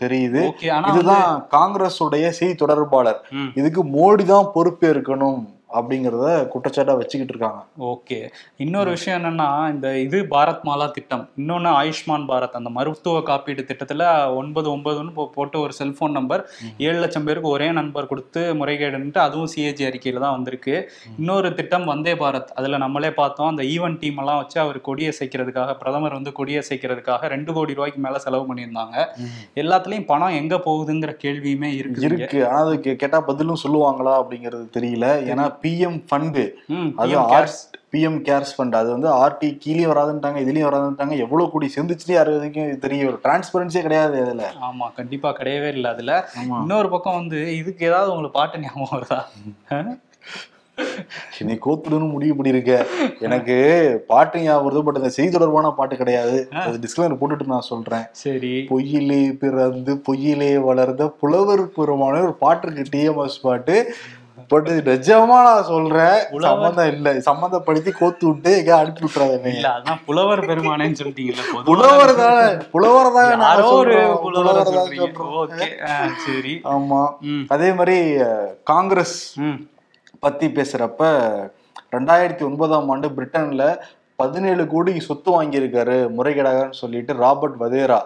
[0.02, 0.44] தெரியுது.
[0.52, 3.22] ஓகே ஆனா இதுதான் காங்கிரஸ் உடைய செய்தி தொடர்பாளர்.
[3.62, 5.40] இதுக்கு மோடி தான் பொறுப்பேற்கணும்.
[5.74, 7.64] அப்படிங்கறத குற்றச்சாட்டா வச்சுக்கிட்டு இருக்காங்க.
[7.80, 8.30] ஓகே.
[8.58, 11.30] இன்னொரு விஷயம் என்னன்னா இந்த இது பாரத் மாலா திட்டம்.
[11.38, 16.50] இன்னொன்னு ஆயுஷ்மான் பாரத் அந்த மருத்துவ காப்பீடு திட்டத்துல ஒன்பது ஒன்பதுன்னு போ- போட்டு ஒரு செல்போன் நம்பர்.
[16.78, 20.92] ஏழு லட்சம் பேருக்கு ஒரே நம்பர் கொடுத்து முறைகேடுன்ட்டு அதுவும் சிஏஜி அறிக்கையில தான் வந்திருக்கு.
[21.18, 22.48] இன்னொரு திட்டம் வந்தே பாரத்.
[22.56, 27.20] அதுல நம்மளே பார்த்தோம் அந்த ஈவென்ட் டீம் எல்லாம் வச்சு அவர் கொடியை சேர்க்கறதுக்காக பிரதமர் வந்து கொடியை சேர்க்கறதுக்காக
[27.20, 29.06] ரெண்டு கோடி ரூபாய்க்கு மேல செலவு பண்ணியிருந்தாங்க.
[29.56, 32.02] எல்லாத்துலயும் பணம் எங்க போகுதுங்கிற கேள்வியுமே இருக்கு.
[32.02, 32.50] இருக்கு.
[32.50, 35.28] ஆனா அதுக்கு கேட்டா பதிலும் சொல்லுவாங்களா அப்படிங்கிறது தெரியல.
[35.30, 36.46] ஏன்னா பிஎம் ஃபண்டு
[37.02, 37.58] அது cares.
[37.94, 42.84] பிஎம் கேர்ஸ் ஃபண்ட் அது வந்து ஆர்டி கீழே வராதுன்ட்டாங்க இதுலயும் வராதுன்ட்டாங்க எவ்வளவு கூடி சேர்ந்துச்சுட்டு யாரு வரைக்கும்
[42.84, 43.10] தெரியும்.
[43.12, 46.14] ஒரு டிரான்ஸ்பரன்சியே கிடையாது அதுல ஆமா கண்டிப்பா கிடையவே இல்லை அதுல.
[46.64, 49.20] இன்னொரு பக்கம் வந்து இதுக்கு ஏதாவது உங்களுக்கு பாட்டு ஞாபகம் வருதா?
[51.40, 52.74] என்னை கோத்துடுன்னு முடிவு பண்ணிருக்க.
[53.26, 53.56] எனக்கு
[54.12, 56.38] பாட்டு ஞாபகம் பட் அந்த செய்தி தொடர்பான பாட்டு கிடையாது.
[56.66, 58.06] அது டிஸ்கிளைமர் போட்டுட்டு நான் சொல்றேன்.
[58.22, 58.54] சரி.
[58.70, 63.76] பொய்யிலே பிறந்து பொய்யிலே வளர்ந்த புலவர் பெருமான ஒரு பாட்டு இருக்கு டிஎம்எஸ் பாட்டு.
[64.50, 66.20] பட் நிஜமா நான் சொல்றேன்.
[66.30, 66.46] புலவர்.
[66.48, 67.10] சம்மந்தம் இல்ல.
[67.26, 72.46] சம்மந்தப்படுத்தி கோத்து விட்டு எங்க அனுப்பி விட்டுறாங்க இல்ல அதான் புலவர் பெருமானேன்னு சொல்லிட்டீங்கல்ல பொதுவா புலவர் தானே.
[72.72, 73.98] புலவர் தான் யாரோ ஒரு.
[74.24, 76.54] புலவரை தான் சரி.
[76.70, 77.02] ஆமா.
[77.50, 77.98] அதே மாதிரி
[78.64, 79.60] காங்கிரஸ் ம்.
[80.24, 81.04] பத்தி பேசுறப்ப
[81.92, 83.64] ரெண்டாயிரத்தி ஒன்பதாம் ஆண்டு பிரிட்டன்ல
[84.20, 88.00] பதினேழு கோடி சொத்து வாங்கியிருக்காரு முறைகேடாகன்னு சொல்லிட்டு ராபர்ட் வதேரா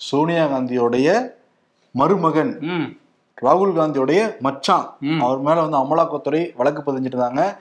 [0.00, 1.08] சோனியா காந்தியோடைய
[1.94, 2.54] மருமகன்.
[2.70, 2.86] ம்.
[3.42, 4.96] ராகுல் காந்தியோடைய மச்சான்.
[5.20, 7.56] அவர் மேல வந்து அமலாக்கத்துறை வழக்கு பதிஞ்சிட்டு இருந்தாங்க.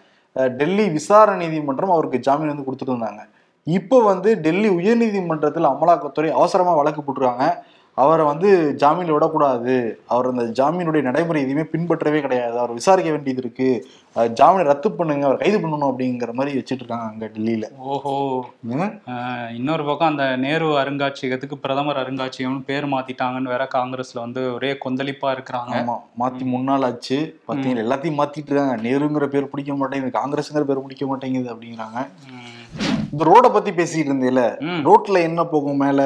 [0.50, 3.22] டெல்லி விசாரணை நீதிமன்றம் அவருக்கு ஜாமீன் வந்து கொடுத்துட்டு இருந்தாங்க.
[3.64, 7.46] இப்போ வந்து டெல்லி உயர்நீதிமன்றத்தில் அமலாக்கத்துறை அவசரமா வழக்கு போட்டிருக்காங்க.
[7.94, 10.00] அவரை வந்து ஜாமீன்ல விடக்கூடாது.
[10.08, 12.60] அவர் அந்த ஜாமீனுடைய நடைமுறை எதுவுமே பின்பற்றவே கிடையாது.
[12.60, 13.70] அவர் விசாரிக்க வேண்டியது இருக்கு.
[13.80, 17.66] அஹ், ஜாமீனை ரத்து பண்ணுங்க அவர் கைது பண்ணணும் அப்படிங்கிற மாதிரி வச்சுட்டு இருக்காங்க அங்க டெல்லியில.
[17.94, 18.14] ஓஹோ.
[19.58, 25.76] இன்னொரு பக்கம் அந்த நேரு அருங்காட்சியகத்துக்கு பிரதமர் அருங்காட்சியகம்னு பேர் மாத்திட்டாங்கன்னு வேற காங்கிரஸ்ல வந்து ஒரே கொந்தளிப்பா இருக்கிறாங்க.
[25.82, 27.18] ஆமா மாத்தி முன்னாள் ஆச்சு
[27.50, 28.78] பாத்தீங்கன்னா எல்லாத்தையும் மாத்திட்டு இருக்காங்க.
[28.88, 32.00] நேருங்கிற பேர் பிடிக்க மாட்டேங்குது காங்கிரஸ்ங்கிற பேர் பிடிக்க மாட்டேங்குது அப்படிங்கிறாங்க.
[33.12, 34.42] இந்த ரோட பத்தி பேசிட்டு இருந்தேல.
[34.88, 36.02] ரோட்ல என்ன போகும் மேல?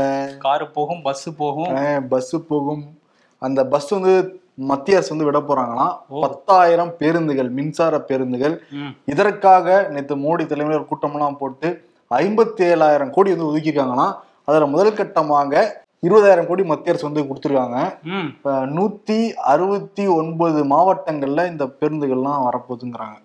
[0.48, 1.72] காரு போகும் பஸ் போகும்.
[2.14, 2.84] பஸ் போகும்.
[3.42, 4.14] அந்த பஸ் வந்து
[4.68, 5.94] மத்திய அரசு வந்து விட போறாங்களாம்.
[6.24, 8.56] பத்தாயிரம் பேருந்துகள் மின்சார பேருந்துகள்.
[9.06, 11.70] இதற்காக நேற்று மோடி தலைமையில் ஒரு கூட்டமெல்லாம் போட்டு
[12.16, 14.16] ஐம்பத்தி ஏழாயிரம் கோடி வந்து ஒதுக்கியிருக்காங்களாம்.
[14.50, 15.64] அதுல முதல் கட்டமாக
[16.08, 17.78] இருபதாயிரம் கோடி மத்திய அரசு வந்து கொடுத்துருக்காங்க.
[18.78, 19.20] நூத்தி
[19.54, 23.18] அறுபத்தி ஒன்பது மாவட்டங்கள்ல இந்த பேருந்துகள்லாம் வரப்போகுதுங்கிறாங்க.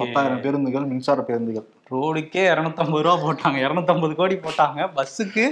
[0.00, 1.68] பத்தாயிரம் பேருந்துகள் மின்சார பேருந்துகள்.
[1.92, 3.58] ரோடுக்கே இரநூத்தம்பது ரூபா போட்டாங்க.
[3.66, 4.80] இரநூத்தம்பது கோடி போட்டாங்க.
[4.96, 5.44] பஸ்ஸுக்கு.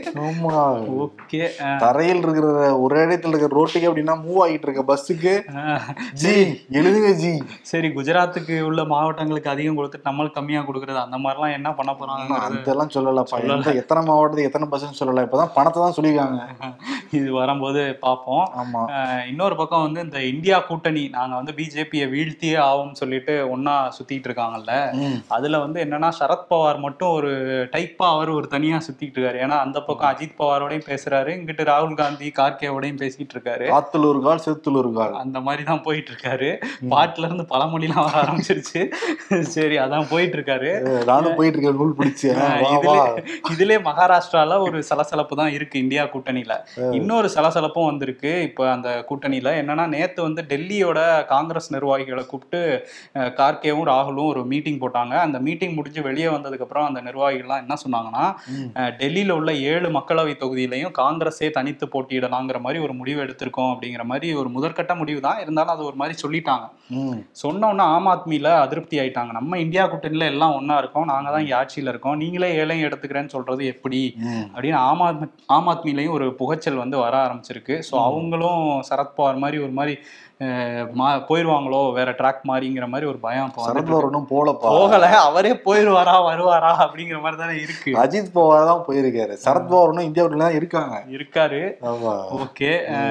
[1.05, 1.41] ஓகே.
[1.83, 2.49] தரையில் இருக்கிற
[2.85, 5.33] ஒரே இடத்துல இருக்கிற ரோட்டுக்கு அப்படின்னா மூவ் ஆகிட்டு இருக்க பஸ்ஸுக்கு.
[6.23, 6.35] ஜி
[6.81, 7.33] எழுதுங்க ஜி.
[7.71, 12.95] சரி குஜராத்துக்கு உள்ள மாவட்டங்களுக்கு அதிகம் கொடுத்துட்டு நம்மளுக்கு கம்மியா கொடுக்கறது அந்த மாதிரிலாம் என்ன பண்ண போறாங்க அதெல்லாம்
[12.97, 13.75] சொல்லலப்பா.
[13.83, 15.27] எத்தனை மாவட்டத்துக்கு எத்தனை பஸ்ன்னு சொல்லல.
[15.29, 16.41] இப்பதான் பணத்தை தான் சொல்லியிருக்காங்க.
[17.17, 18.47] இது வரும்போது பார்ப்போம்.
[19.31, 24.75] இன்னொரு பக்கம் வந்து இந்த இந்தியா கூட்டணி நாங்க வந்து பிஜேபியை வீழ்த்தியே ஆகும்னு சொல்லிட்டு ஒன்னா சுத்திட்டு இருக்காங்கல்ல.
[25.37, 27.33] அதுல வந்து என்னன்னா சரத்பவார் மட்டும் ஒரு
[27.75, 29.41] டைப்பா அவர் ஒரு தனியா சுத்திட்டு இருக்காரு.
[29.47, 33.67] ஏன்னா அந்த பக்கம் அஜித் பவாரோடையும் பேசுறாரு இங்கிட்டு ராகுல் காந்தி கார்கேவோடையும் பேசிட்டு இருக்காரு.
[33.79, 36.51] ஆத்துல ஒரு கால் செத்துல ஒரு கால் அந்த மாதிரி தான் போயிட்டு இருக்காரு.
[36.95, 38.83] பாட்டுல இருந்து பழமொழிலாம் வர ஆரம்பிச்சிருச்சு.
[39.57, 40.71] சரி அதான் போயிட்டு இருக்காரு.
[41.13, 42.29] நானும் போயிட்டு இருக்கேன் நூல் பிடிச்சி.
[42.87, 42.97] வா
[43.55, 46.55] இதுல மகாராஷ்டிரால ஒரு சலசலப்பு தான் இருக்கு இந்தியா கூட்டணியில.
[46.99, 48.33] இன்னொரு சலசலப்பும் வந்திருக்கு.
[48.43, 52.61] இப்ப அந்த கூட்டணியில என்னன்னா நேத்து வந்து டெல்லியோட காங்கிரஸ் நிர்வாகிகளை கூப்பிட்டு
[53.39, 55.15] கார்கேவும் ராகுலும் ஒரு மீட்டிங் போட்டாங்க.
[55.19, 58.25] அந்த மீட்டிங் முடிஞ்சு வெளியே வந்ததுக்கு அப்புறம் அந்த நிர்வாகிகள்லாம் என்ன சொன்னாங்கன்னா
[59.01, 64.51] டெல்லியில உள்ள ஏழு மக்களவை தொகுதியிலையும் காங்கிரஸே தனித்து போட்டியிடலாங்கிற மாதிரி ஒரு முடிவு எடுத்திருக்கோம் அப்படிங்கிற மாதிரி ஒரு
[64.51, 65.41] முதற்கட்ட முடிவு தான்.
[65.41, 66.67] இருந்தாலும் அது ஒரு மாதிரி சொல்லிட்டாங்க.
[66.99, 67.17] ம்.
[67.37, 69.33] சொன்ன உடனே ஆம் ஆத்மியில அதிருப்தி ஆயிட்டாங்க.
[69.33, 71.05] நம்ம இந்தியா கூட்டணியில எல்லாம் ஒண்ணா இருக்கோம்.
[71.05, 72.17] நாங்க தான் இங்க ஆட்சியில இருக்கோம்.
[72.17, 74.01] நீங்களே ஏழையும் எடுத்துக்கிறேன்னு சொல்றது எப்படி.
[74.55, 77.83] அப்படின்னு ஆம் ஆத்மி ஆம் ஆத்மிலையும் ஒரு புகைச்சல் வந்து வர ஆரம்பிச்சிருக்கு.
[77.91, 79.99] ஸோ அவங்களும் சரத்பவார் மாதிரி ஒரு மாதிரி
[80.95, 84.03] மா- போயிருவாங்களோ வேற ட்ராக் மாதிரிங்கிற மாதிரி ஒரு பயம் சரத்பவார்.
[84.03, 87.93] ஒன்றும் போலப்பா போகல அவரே போயிருவாரா வருவாரா அப்படிங்கிற மாதிரி தானே இருக்கு.
[87.93, 89.37] அஜித் பவார் தான் போயிருக்காரு.
[89.45, 91.05] சரத்பவார் ஒன்றும் இந்தியாவுல தான் இருக்காங்க.
[91.11, 91.61] இருக்காரு.
[92.39, 92.71] ஓகே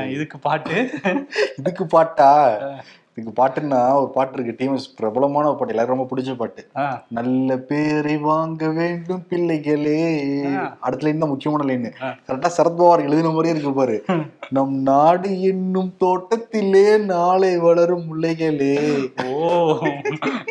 [0.09, 0.89] இதுக்கு பாட்டு.
[1.57, 2.59] இதுக்கு பாட்டா?
[3.17, 4.55] இதுக்கு பாட்டுன்னா ஒரு பாட்டு இருக்கு.
[4.59, 5.73] டிஎம்எஸ் பிரபலமான ஒரு பாட்டு.
[5.73, 6.63] எல்லாரும் ரொம்ப பிடிச்ச பாட்டு.
[7.09, 9.99] நல்ல பேரை வாங்க வேண்டும் பிள்ளைகளே.
[10.79, 11.87] அடுத்த லைன் தான் முக்கியமான லைன்.
[12.27, 13.97] கரெக்டா சரத்பவார் எழுதின மாதிரியே இருக்கு பாரு.
[14.49, 18.75] நம் நாடு என்னும் தோட்டத்திலே நாளை வளரும் முல்லைகளே.
[19.31, 19.39] ஓ.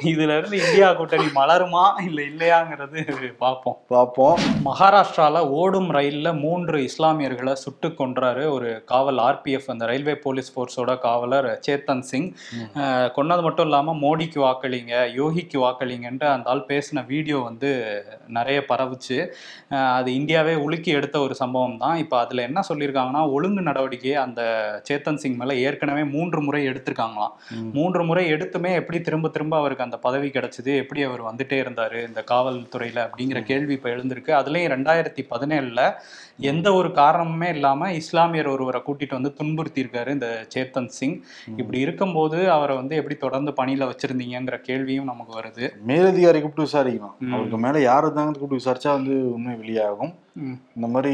[0.05, 1.85] இதுல இருந்து இந்தியா கூட்டணி மலருமா?
[2.09, 3.01] இல்ல இல்லையாங்கிறது
[3.39, 10.51] பார்ப்போம் பார்ப்போம் மகாராஷ்டிரால ஓடும் ரயில்ல மூன்று இஸ்லாமியர்களை சுட்டு கொன்றாரு ஒரு காவல் ஆர்பிஎஃப் அந்த ரயில்வே போலீஸ்
[10.55, 12.29] ஃபோர்ஸோட காவலர் சேத்தன் சிங்.
[13.17, 17.71] கொன்னது மட்டும் இல்லாம மோடிக்கு வாக்களிங்க யோகிக்கு வாக்களிங்கன்ட்டு அந்த ஆள் பேசின வீடியோ வந்து
[18.37, 19.19] நிறைய பரவுச்சு.
[19.99, 21.97] அது இந்தியாவே உலுக்கி எடுத்த ஒரு சம்பவம் தான்.
[22.05, 24.43] இப்போ அதுல என்ன சொல்லியிருக்காங்கன்னா ஒழுங்கு நடவடிக்கையை அந்த
[24.89, 27.35] சேத்தன் சிங் மேல ஏற்கனவே மூன்று முறை எடுத்திருக்காங்களாம்.
[27.79, 32.21] மூன்று முறை எடுத்துமே எப்படி திரும்ப திரும்ப அவருக்கு அந்த பதவி கிடைச்சது எப்படி அவர் வந்துட்டே இருந்தாரு இந்த
[32.33, 34.33] காவல்துறையில அப்படிங்கிற கேள்வி இப்ப எழுந்திருக்கு.
[34.41, 35.83] அதுலயும் ரெண்டாயிரத்தி பதினேழுல
[36.51, 41.17] எந்த ஒரு காரணமுமே இல்லாம இஸ்லாமியர் ஒருவரை கூட்டிட்டு வந்து துன்புறுத்தி இருக்காரு இந்த சேத்தன் சிங்.
[41.61, 47.33] இப்படி இருக்கும்போது அவரை வந்து எப்படி தொடர்ந்து பணியில வச்சிருந்தீங்கங்கிற கேள்வியும் நமக்கு வருது மேலதிகாரி கூப்பிட்டு விசாரிக்கணும் ம்.
[47.33, 50.13] அவருக்கு மேல யார் இருந்தாங்கன்னு கூப்பிட்டு விசாரிச்சா வந்து உண்மை வெளியாகும்.
[50.77, 51.13] இந்த மாதிரி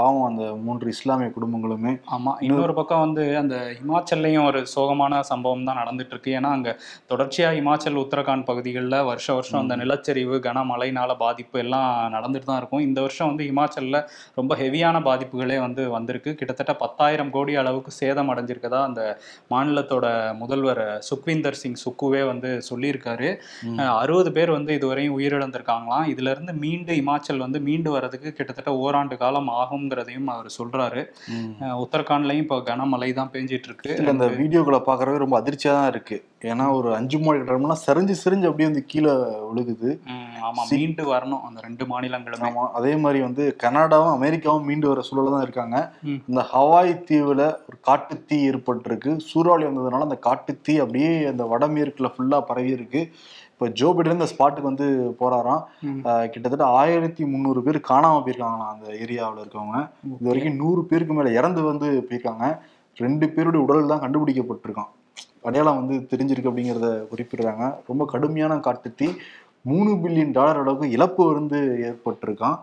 [0.00, 5.80] பாவம் அந்த மூன்று இஸ்லாமிய குடும்பங்களுமே ஆமா இன்னொரு பக்கம் வந்து அந்த இமாச்சல்லையும் ஒரு சோகமான சம்பவம் தான்
[5.82, 6.70] நடந்துட்டு இருக்கு ஏன்னா அங்க
[7.10, 12.84] தொடர்ச்சியா இமாச்சல் உத்தரகாண்ட் பகுதிகளில் வருஷ வருஷம் அந்த நிலச்சரிவு கனமழைனால பாதிப்பு எல்லாம் நடந்துட்டு தான் இருக்கும்.
[12.86, 13.98] இந்த வருஷம் வந்து இமாச்சல்ல
[14.38, 16.30] ரொம்ப ஹெவியான பாதிப்புகளே வந்து வந்திருக்கு.
[16.40, 19.02] கிட்டத்தட்ட பத்தாயிரம் கோடி அளவுக்கு சேதம் அடைஞ்சிருக்கதா அந்த
[19.54, 20.06] மாநிலத்தோட
[20.42, 23.28] முதல்வர் சுக்விந்தர் சிங் சுக்குவே வந்து சொல்லியிருக்காரு.
[24.02, 26.06] அறுபது பேர் வந்து இதுவரையும் உயிரிழந்திருக்காங்களாம்.
[26.14, 29.50] இதுல இருந்து மீண்டு இமாச்சல் வந்து மீண்டு வர்றதுக்கு கிட்டத்தட்ட ஓராண்டு காலம்
[29.90, 31.02] ஆகுங்கிறதையும் அவர் சொல்றாரு.
[31.84, 36.16] உத்தரகாண்ட்லயும் இப்போ கனமழை தான் பெஞ்சிட்டு இருக்கு இல்ல இந்த வீடியோக்களை பார்க்கறவே ரொம்ப அதிர்ச்சியா தான் இருக்கு.
[36.50, 39.12] ஏன்னா ஒரு அஞ்சு மாடி கட்டடம்லாம் சரிஞ்சு சரிஞ்சு அப்படியே வந்து கீழே
[39.48, 39.90] விழுகுது.
[40.48, 41.42] ஆமா மீண்டு வரணும்.
[41.48, 42.46] அந்த ரெண்டு மாநிலங்களுமே.
[42.48, 45.76] ஆமா அதே மாதிரி வந்து கனடாவும் அமெரிக்காவும் மீண்டு வர சூழல்ல தான் இருக்காங்க.
[46.30, 49.12] இந்த ஹவாய் தீவுல ஒரு காட்டுத்தீ ஏற்பட்டிருக்கு.
[49.30, 53.02] சூறாவளி வந்ததுனால அந்த காட்டுத்தீ அப்படியே அந்த வடமேற்குல ஃபுல்லா பரவி இருக்கு
[53.60, 54.86] இப்போ ஜோ பிடன் இந்த ஸ்பாட்டுக்கு வந்து
[55.18, 55.64] போறாராம்.
[56.32, 59.80] கிட்டத்தட்ட ஆயிரத்தி முந்நூறு பேர் காணாம போயிருக்காங்களாம் அந்த ஏரியாவில் இருக்கவங்க.
[60.12, 62.46] இது வரைக்கும் நூறு பேருக்கு மேல இறந்து வந்து போயிருக்காங்க.
[63.02, 64.90] ரெண்டு பேருடைய உடல் தான் கண்டுபிடிக்கப்பட்டிருக்கான்
[65.48, 67.66] அடையாளம் வந்து தெரிஞ்சிருக்கு அப்படிங்கிறத குறிப்பிடுறாங்க.
[67.90, 69.08] ரொம்ப கடுமையான காட்டுத்தீ.
[69.62, 72.58] மூணு பில்லியன் டாலர் அளவுக்கு இழப்பு வந்து ஏற்பட்டிருக்கான்.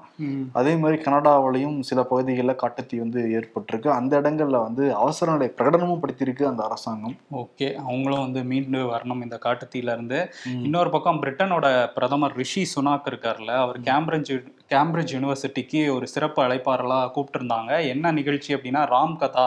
[0.53, 3.87] அதே மாதிரி கனடாவிலையும் சில பகுதிகளில் காட்டுத்தீ வந்து ஏற்பட்டிருக்கு.
[3.87, 7.15] அந்த இடங்கள்ல வந்து அவசர நிலை பிரகடனமும் படுத்தியிருக்கு அந்த அரசாங்கம்.
[7.31, 7.73] ஓகே.
[7.73, 10.29] அவங்களும் வந்து மீண்டு வரணும் இந்த காட்டுத்தீல இருந்து.
[10.63, 17.71] இன்னொரு பக்கம் பிரிட்டனோட பிரதமர் ரிஷி சுனாக் இருக்கார்ல அவர் கேம்பிரிட்ஜ் கேம்பிரிட்ஜ் யூனிவர்சிட்டிக்கு ஒரு சிறப்பு அழைப்பாளர்களா கூப்பிட்டிருந்தாங்க.
[17.93, 19.45] என்ன நிகழ்ச்சி அப்படின்னா ராம் கதா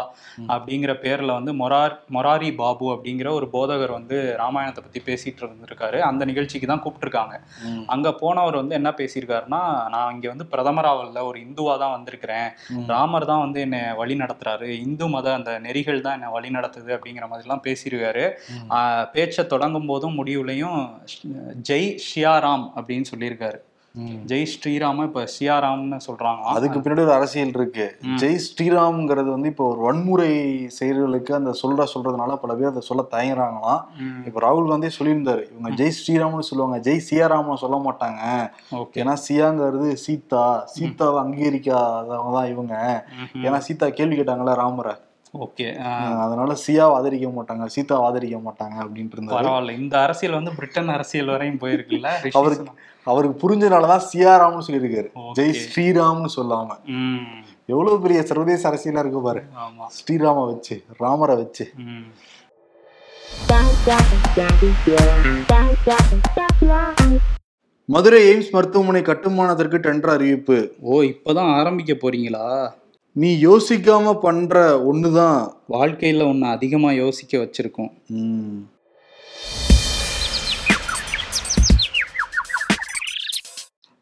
[0.55, 5.99] அப்படிங்கிற பேர்ல வந்து மொரார் மொராரி பாபு அப்படிங்கிற ஒரு போதகர் வந்து ராமாயணத்தை பத்தி பேசிட்டு இருந்திருக்காரு.
[6.09, 7.37] அந்த நிகழ்ச்சிக்கு தான் கூப்பிட்டிருக்காங்க.
[7.95, 9.63] அங்க போனவர் வந்து என்ன பேசியிருக்காருன்னா
[9.95, 12.49] நான் இங்க வந்து பிரதமராவல்ல ஒரு இந்துவா தான் வந்திருக்கிறேன்.
[12.95, 14.69] ராமர் தான் வந்து என்னை வழி நடத்துறாரு.
[14.87, 18.27] இந்து மத அந்த நெறிகள் தான் என்னை வழி நடத்துது அப்படிங்கிற மாதிரிலாம் பேசியிருக்காரு.
[19.17, 20.81] பேச்சை தொடங்கும் போதும் முடிவுலையும்
[21.71, 23.61] ஜெய் ஷியாராம் அப்படின்னு சொல்லியிருக்காரு.
[24.31, 26.43] ஜெய் ஸ்ரீராம இப்ப ஷியாராம்னு சொல்றாங்க.
[26.57, 27.87] அதுக்கு பின்னாடி ஒரு அரசியல் இருக்கு.
[28.21, 30.29] ஜெய் ஸ்ரீராம்ங்கிறது வந்து இப்போ ஒரு வன்முறை
[30.69, 33.83] செயல்களுக்கு அந்த சொல்ற சொல்றதுனால பல பேர் அதை சொல்ல தயங்குறாங்களாம்.
[34.27, 36.79] இப்ப ராகுல் காந்தி சொல்லியிருந்தாரு இவங்க ஜெய் ஸ்ரீராம்னு சொல்லுவாங்க.
[36.91, 38.23] ஜெய் சியாராம்னு சொல்ல மாட்டாங்க.
[39.03, 40.63] ஏன்னா சியாங்கிறது சீதா.
[40.65, 43.07] சீதாவை அங்கீகரிக்காதவங்க தான் இவங்க.
[43.35, 44.97] ஏன்னா சீதா கேள்வி கேட்டாங்கல்ல ராமரை.
[45.39, 45.77] ஓகே.
[46.19, 49.41] அதனால சியாவை ஆதரிக்க மாட்டாங்க சீதாவை ஆதரிக்க மாட்டாங்க அப்படின்ட்டு இருந்தாரு.
[49.41, 49.79] பரவாயில்ல.
[49.79, 52.09] இந்த அரசியல் வந்து பிரிட்டன் அரசியல் வரையும் போயிருக்குல்ல?
[52.33, 52.71] அவருக்கு.
[53.05, 55.09] அவருக்கு புரிஞ்சனாலதான் சியாராம்னு சொல்லியிருக்காரு.
[55.39, 56.69] ஜெய் ஸ்ரீராம்னு சொல்லாம.
[57.67, 59.41] எவ்வளவு பெரிய சர்வதேச அரசியலா இருக்கு பாரு.
[59.41, 59.87] ஆமா.
[59.89, 61.73] ஸ்ரீராம வச்சு ராமரை வச்சு.
[67.85, 70.75] மதுரை எய்ம்ஸ் மருத்துவமனை கட்டுமானத்திற்கு டெண்டர் அறிவிப்பு.
[70.81, 72.73] ஓ இப்பதான் ஆரம்பிக்க போறீங்களா?
[73.21, 75.53] நீ யோசிக்காம பண்ற ஒண்ணுதான்.
[75.69, 77.93] வாழ்க்கையில ஒன்னு அதிகமா யோசிக்க வச்சிருக்கோம்.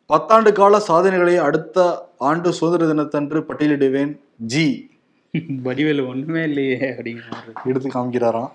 [0.09, 4.21] பத்தாண்டு கால சாதனைகளை அடுத்த ஆண்டு சுதந்திர தினத்தன்று பட்டியலிடுவேன்.
[4.37, 4.91] ஜி.
[5.63, 7.33] வடிவேலு ஒண்ணுமே இல்லையே அப்படிங்கிற.
[7.65, 8.51] எடுத்து காமிக்கிறாராம்.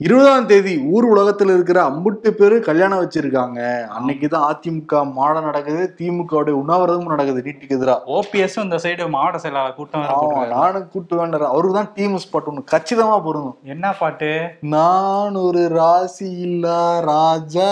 [0.00, 3.60] இருபதாம் தேதி ஊர் உலகத்துல இருக்கிற அம்புட்டு பேரு கல்யாணம் வச்சிருக்காங்க.
[3.98, 7.94] அன்னைக்குதான் அதிமுக மாடம் நடக்குது திமுகவுடைய உண்ணாவிரதமும் நடக்குது நீட்டுக்கு எதிரா.
[8.06, 10.48] ஓபிஎஸ் இந்த சைடு மாவட்ட செயலாளர் கூட்டம்.
[10.48, 12.64] நானும் கூட்டு வேண்டாம் அவருக்கு தான் டீம் ஸ்பாட் ஒண்ணு.
[12.70, 13.58] கச்சிதமா பொருந்தும்.
[13.62, 14.56] என்ன பாட்டு?
[14.60, 17.70] நான் ஒரு ராசி இல்லா ராஜா.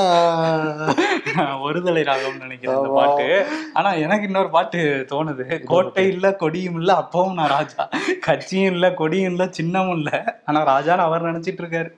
[1.38, 2.88] ஒருதலை ராகம்னு நினைக்கிறேன் இந்த.
[2.88, 3.46] பாட்டு.
[3.72, 5.64] ஆனா எனக்கு இன்னொரு பாட்டு தோணுது.
[5.64, 7.88] கோட்டை இல்ல கொடியும் இல்ல அப்பவும் நான் ராஜா.
[8.20, 10.40] கட்சியும் இல்ல கொடியும் இல்ல சின்னமும் இல்ல.
[10.44, 11.92] ஆனா ராஜான்னு அவர் நினைச்சிட்டு இருக்காரு.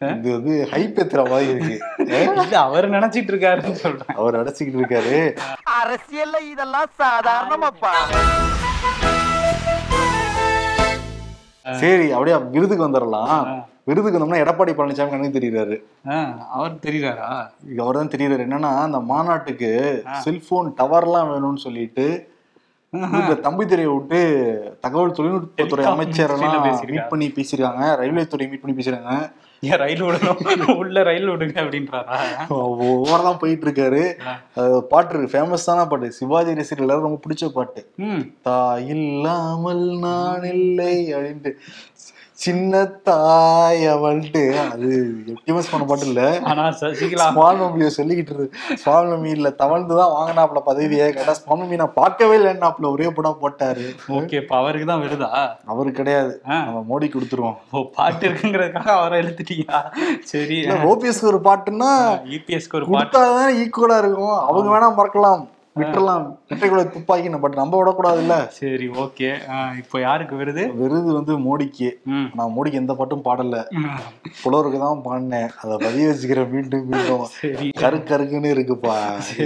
[0.00, 1.76] இது வந்து ஹைப் எத்துற மாதிரி இருக்கு.
[2.42, 4.12] இல்ல அவர் நினைச்சிட்டு இருக்காருன்னு சொல்றேன்.
[4.20, 5.16] அவர் அடைச்சிக்கிட்டு இருக்காரு.
[5.78, 7.94] அரசியல்ல இதெல்லாம் சாதாரணமாப்பா.
[11.80, 13.42] சரி அப்படியே விருதுக்கு வந்துடலாம்.
[13.88, 15.76] விருதுக்கு வந்தோம்னா எடப்பாடி பழனிசாமி கணக்கு தெரியுறாரு.
[16.58, 17.28] அவர் தெரியுறாரா?
[17.82, 18.46] அவர் தான் தெரியுறாரு.
[18.48, 19.70] என்னன்னா அந்த மாநாட்டுக்கு
[20.24, 22.06] செல்போன் டவர்லாம் வேணும்னு சொல்லிட்டு
[22.92, 24.20] இந்த தம்பி துறையை விட்டு
[24.84, 26.94] தகவல் தொழில்நுட்பத்துறை அமைச்சர் பேசியிருக்காங்க.
[26.94, 27.84] மீட் பண்ணி பேசியிருக்காங்க.
[28.02, 29.16] ரயில்வே துறை மீட் பண்ணி பேசிருக்காங்க
[29.66, 32.18] ஏன் ரயில் விடணும் உள்ள ரயில் விடுங்க அப்படின்றாரா?
[32.56, 34.02] ஓவரெல்லாம் போயிட்டு இருக்காரு
[34.92, 35.32] பாட்டு இருக்கு.
[35.34, 36.08] ஃபேமஸான பாட்டு.
[36.18, 37.82] சிவாஜி ரசிகர் எல்லாரும் ரொம்ப பிடிச்ச பாட்டு.
[38.48, 41.52] தாய் இல்லாமல் நான் இல்லை அப்படின்ட்டு.
[42.44, 44.42] சின்ன தாய் அவள்ட்டு.
[44.72, 44.88] அது
[45.38, 46.22] ஃபேமஸ் பண்ண பாட்டு இல்ல.
[46.50, 47.26] ஆனா சசிகலா.
[47.38, 51.08] மம்மியை சொல்லிக்கிட்டு இருக்கு மம்மி இல்ல தவழ்ந்து தான் வாங்கினாப்ல பதவியை.
[51.16, 53.86] கேட்டா மம்மி நான் பார்க்கவே இல்லைன்னாப்ல ஒரே படம் போட்டாரு.
[54.18, 55.30] ஓகே இப்ப அவருக்கு தான் விடுதா
[55.74, 56.32] அவரு கிடையாது.
[56.68, 57.58] நம்ம மோடி கொடுத்துருவோம்.
[57.74, 59.82] ஓ பாட்டு இருக்குங்கிறதுக்காக அவரை எழுத்துட்டீங்களா?
[60.32, 60.58] சரி
[60.92, 61.92] ஓபிஎஸ்க்கு ஒரு பாட்டுன்னா
[62.34, 64.38] யூபிஎஸ்க்கு ஒரு பாட்டு கொடுத்தாதான் ஈக்குவலா இருக்கும்.
[64.48, 65.44] அவங்க வேணா மறக்கலாம்.
[65.80, 66.24] விட்டுறலாம்.
[66.50, 69.30] வெற்றிக்குள்ள துப்பாக்கின்னு பட் நம்ம விடக்கூடாது இல்ல சரி ஓகே
[69.82, 70.64] இப்போ யாருக்கு வருது?
[70.80, 71.88] விருது வந்து மோடிக்கு.
[72.38, 73.62] நான் மோடிக்கு எந்த பாட்டும் பாடல.
[74.42, 75.50] புலவருக்கு தான் பாடினேன்.
[75.62, 77.24] அதை பதிய வச்சுக்கிறேன் மீண்டும் மீண்டும்.
[77.40, 77.68] சரி.
[77.82, 78.96] கரு கருக்குன்னு இருக்குப்பா.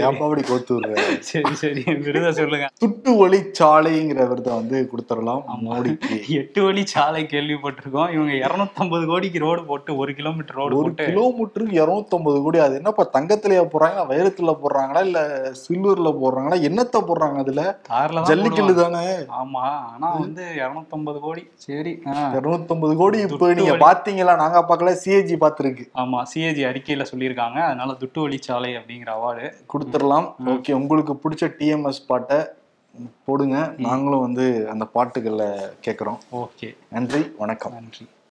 [0.07, 0.93] ஏப்பா அப்படி விடுற?
[1.31, 1.83] சரி சரி.
[2.07, 2.69] விருதை சொல்லுங்க.
[2.83, 6.17] துட்டு வழி சாலைங்கிற விருதை வந்து கொடுத்துடலாம் மோடிக்கு.
[6.41, 8.11] எட்டு வழி சாலை கேள்விப்பட்டிருக்கோம்.
[8.17, 12.59] இவங்க 250 கோடிக்கு ரோடு போட்டு ஒரு கிலோமீட்டர் ரோடு ஒரு கிலோமீட்டருக்கு இருநூத்தொன்பது கோடி.
[12.67, 15.21] அது என்னப்பா தங்கத்திலேயே போடுறாங்க வைரத்துல போடுறாங்களா இல்ல
[15.65, 17.79] சில்வர்ல போடுறாங்களா என்னத்த போடுறாங்க அதுல?
[17.91, 18.75] கார்ல ஜல்லிக்கல்லு.
[18.75, 19.05] தானே?
[19.41, 21.51] ஆமா ஆனா வந்து 250 கோடி.
[21.55, 22.33] சரி ஆ.
[22.35, 23.77] இருநூத்தொன்பது கோடி இப்ப நீங்க.
[23.77, 24.37] பாத்தீங்களா?
[24.37, 25.91] நாங்க பார்க்கல சிஏஜி பாத்துருக்கு.
[25.95, 27.61] ஆமா சிஏஜி அறிக்கையில சொல்லியிருக்காங்க.
[27.63, 29.53] அதனால துட்டு வழி சாலை அப்படிங்கிற அவார்டு.
[29.75, 30.29] கொடுத்துடலாம்.
[30.47, 32.39] ஓகே உங்களுக்கு பிடிச்ச டிஎம்எஸ் பாட்டை
[33.25, 33.75] போடுங்க.
[33.79, 35.47] நாங்களும் வந்து அந்த பாட்டுகளை
[35.87, 36.77] கேட்குறோம் ஓகே.
[36.91, 37.73] நன்றி வணக்கம்.
[37.73, 38.07] நன்றி.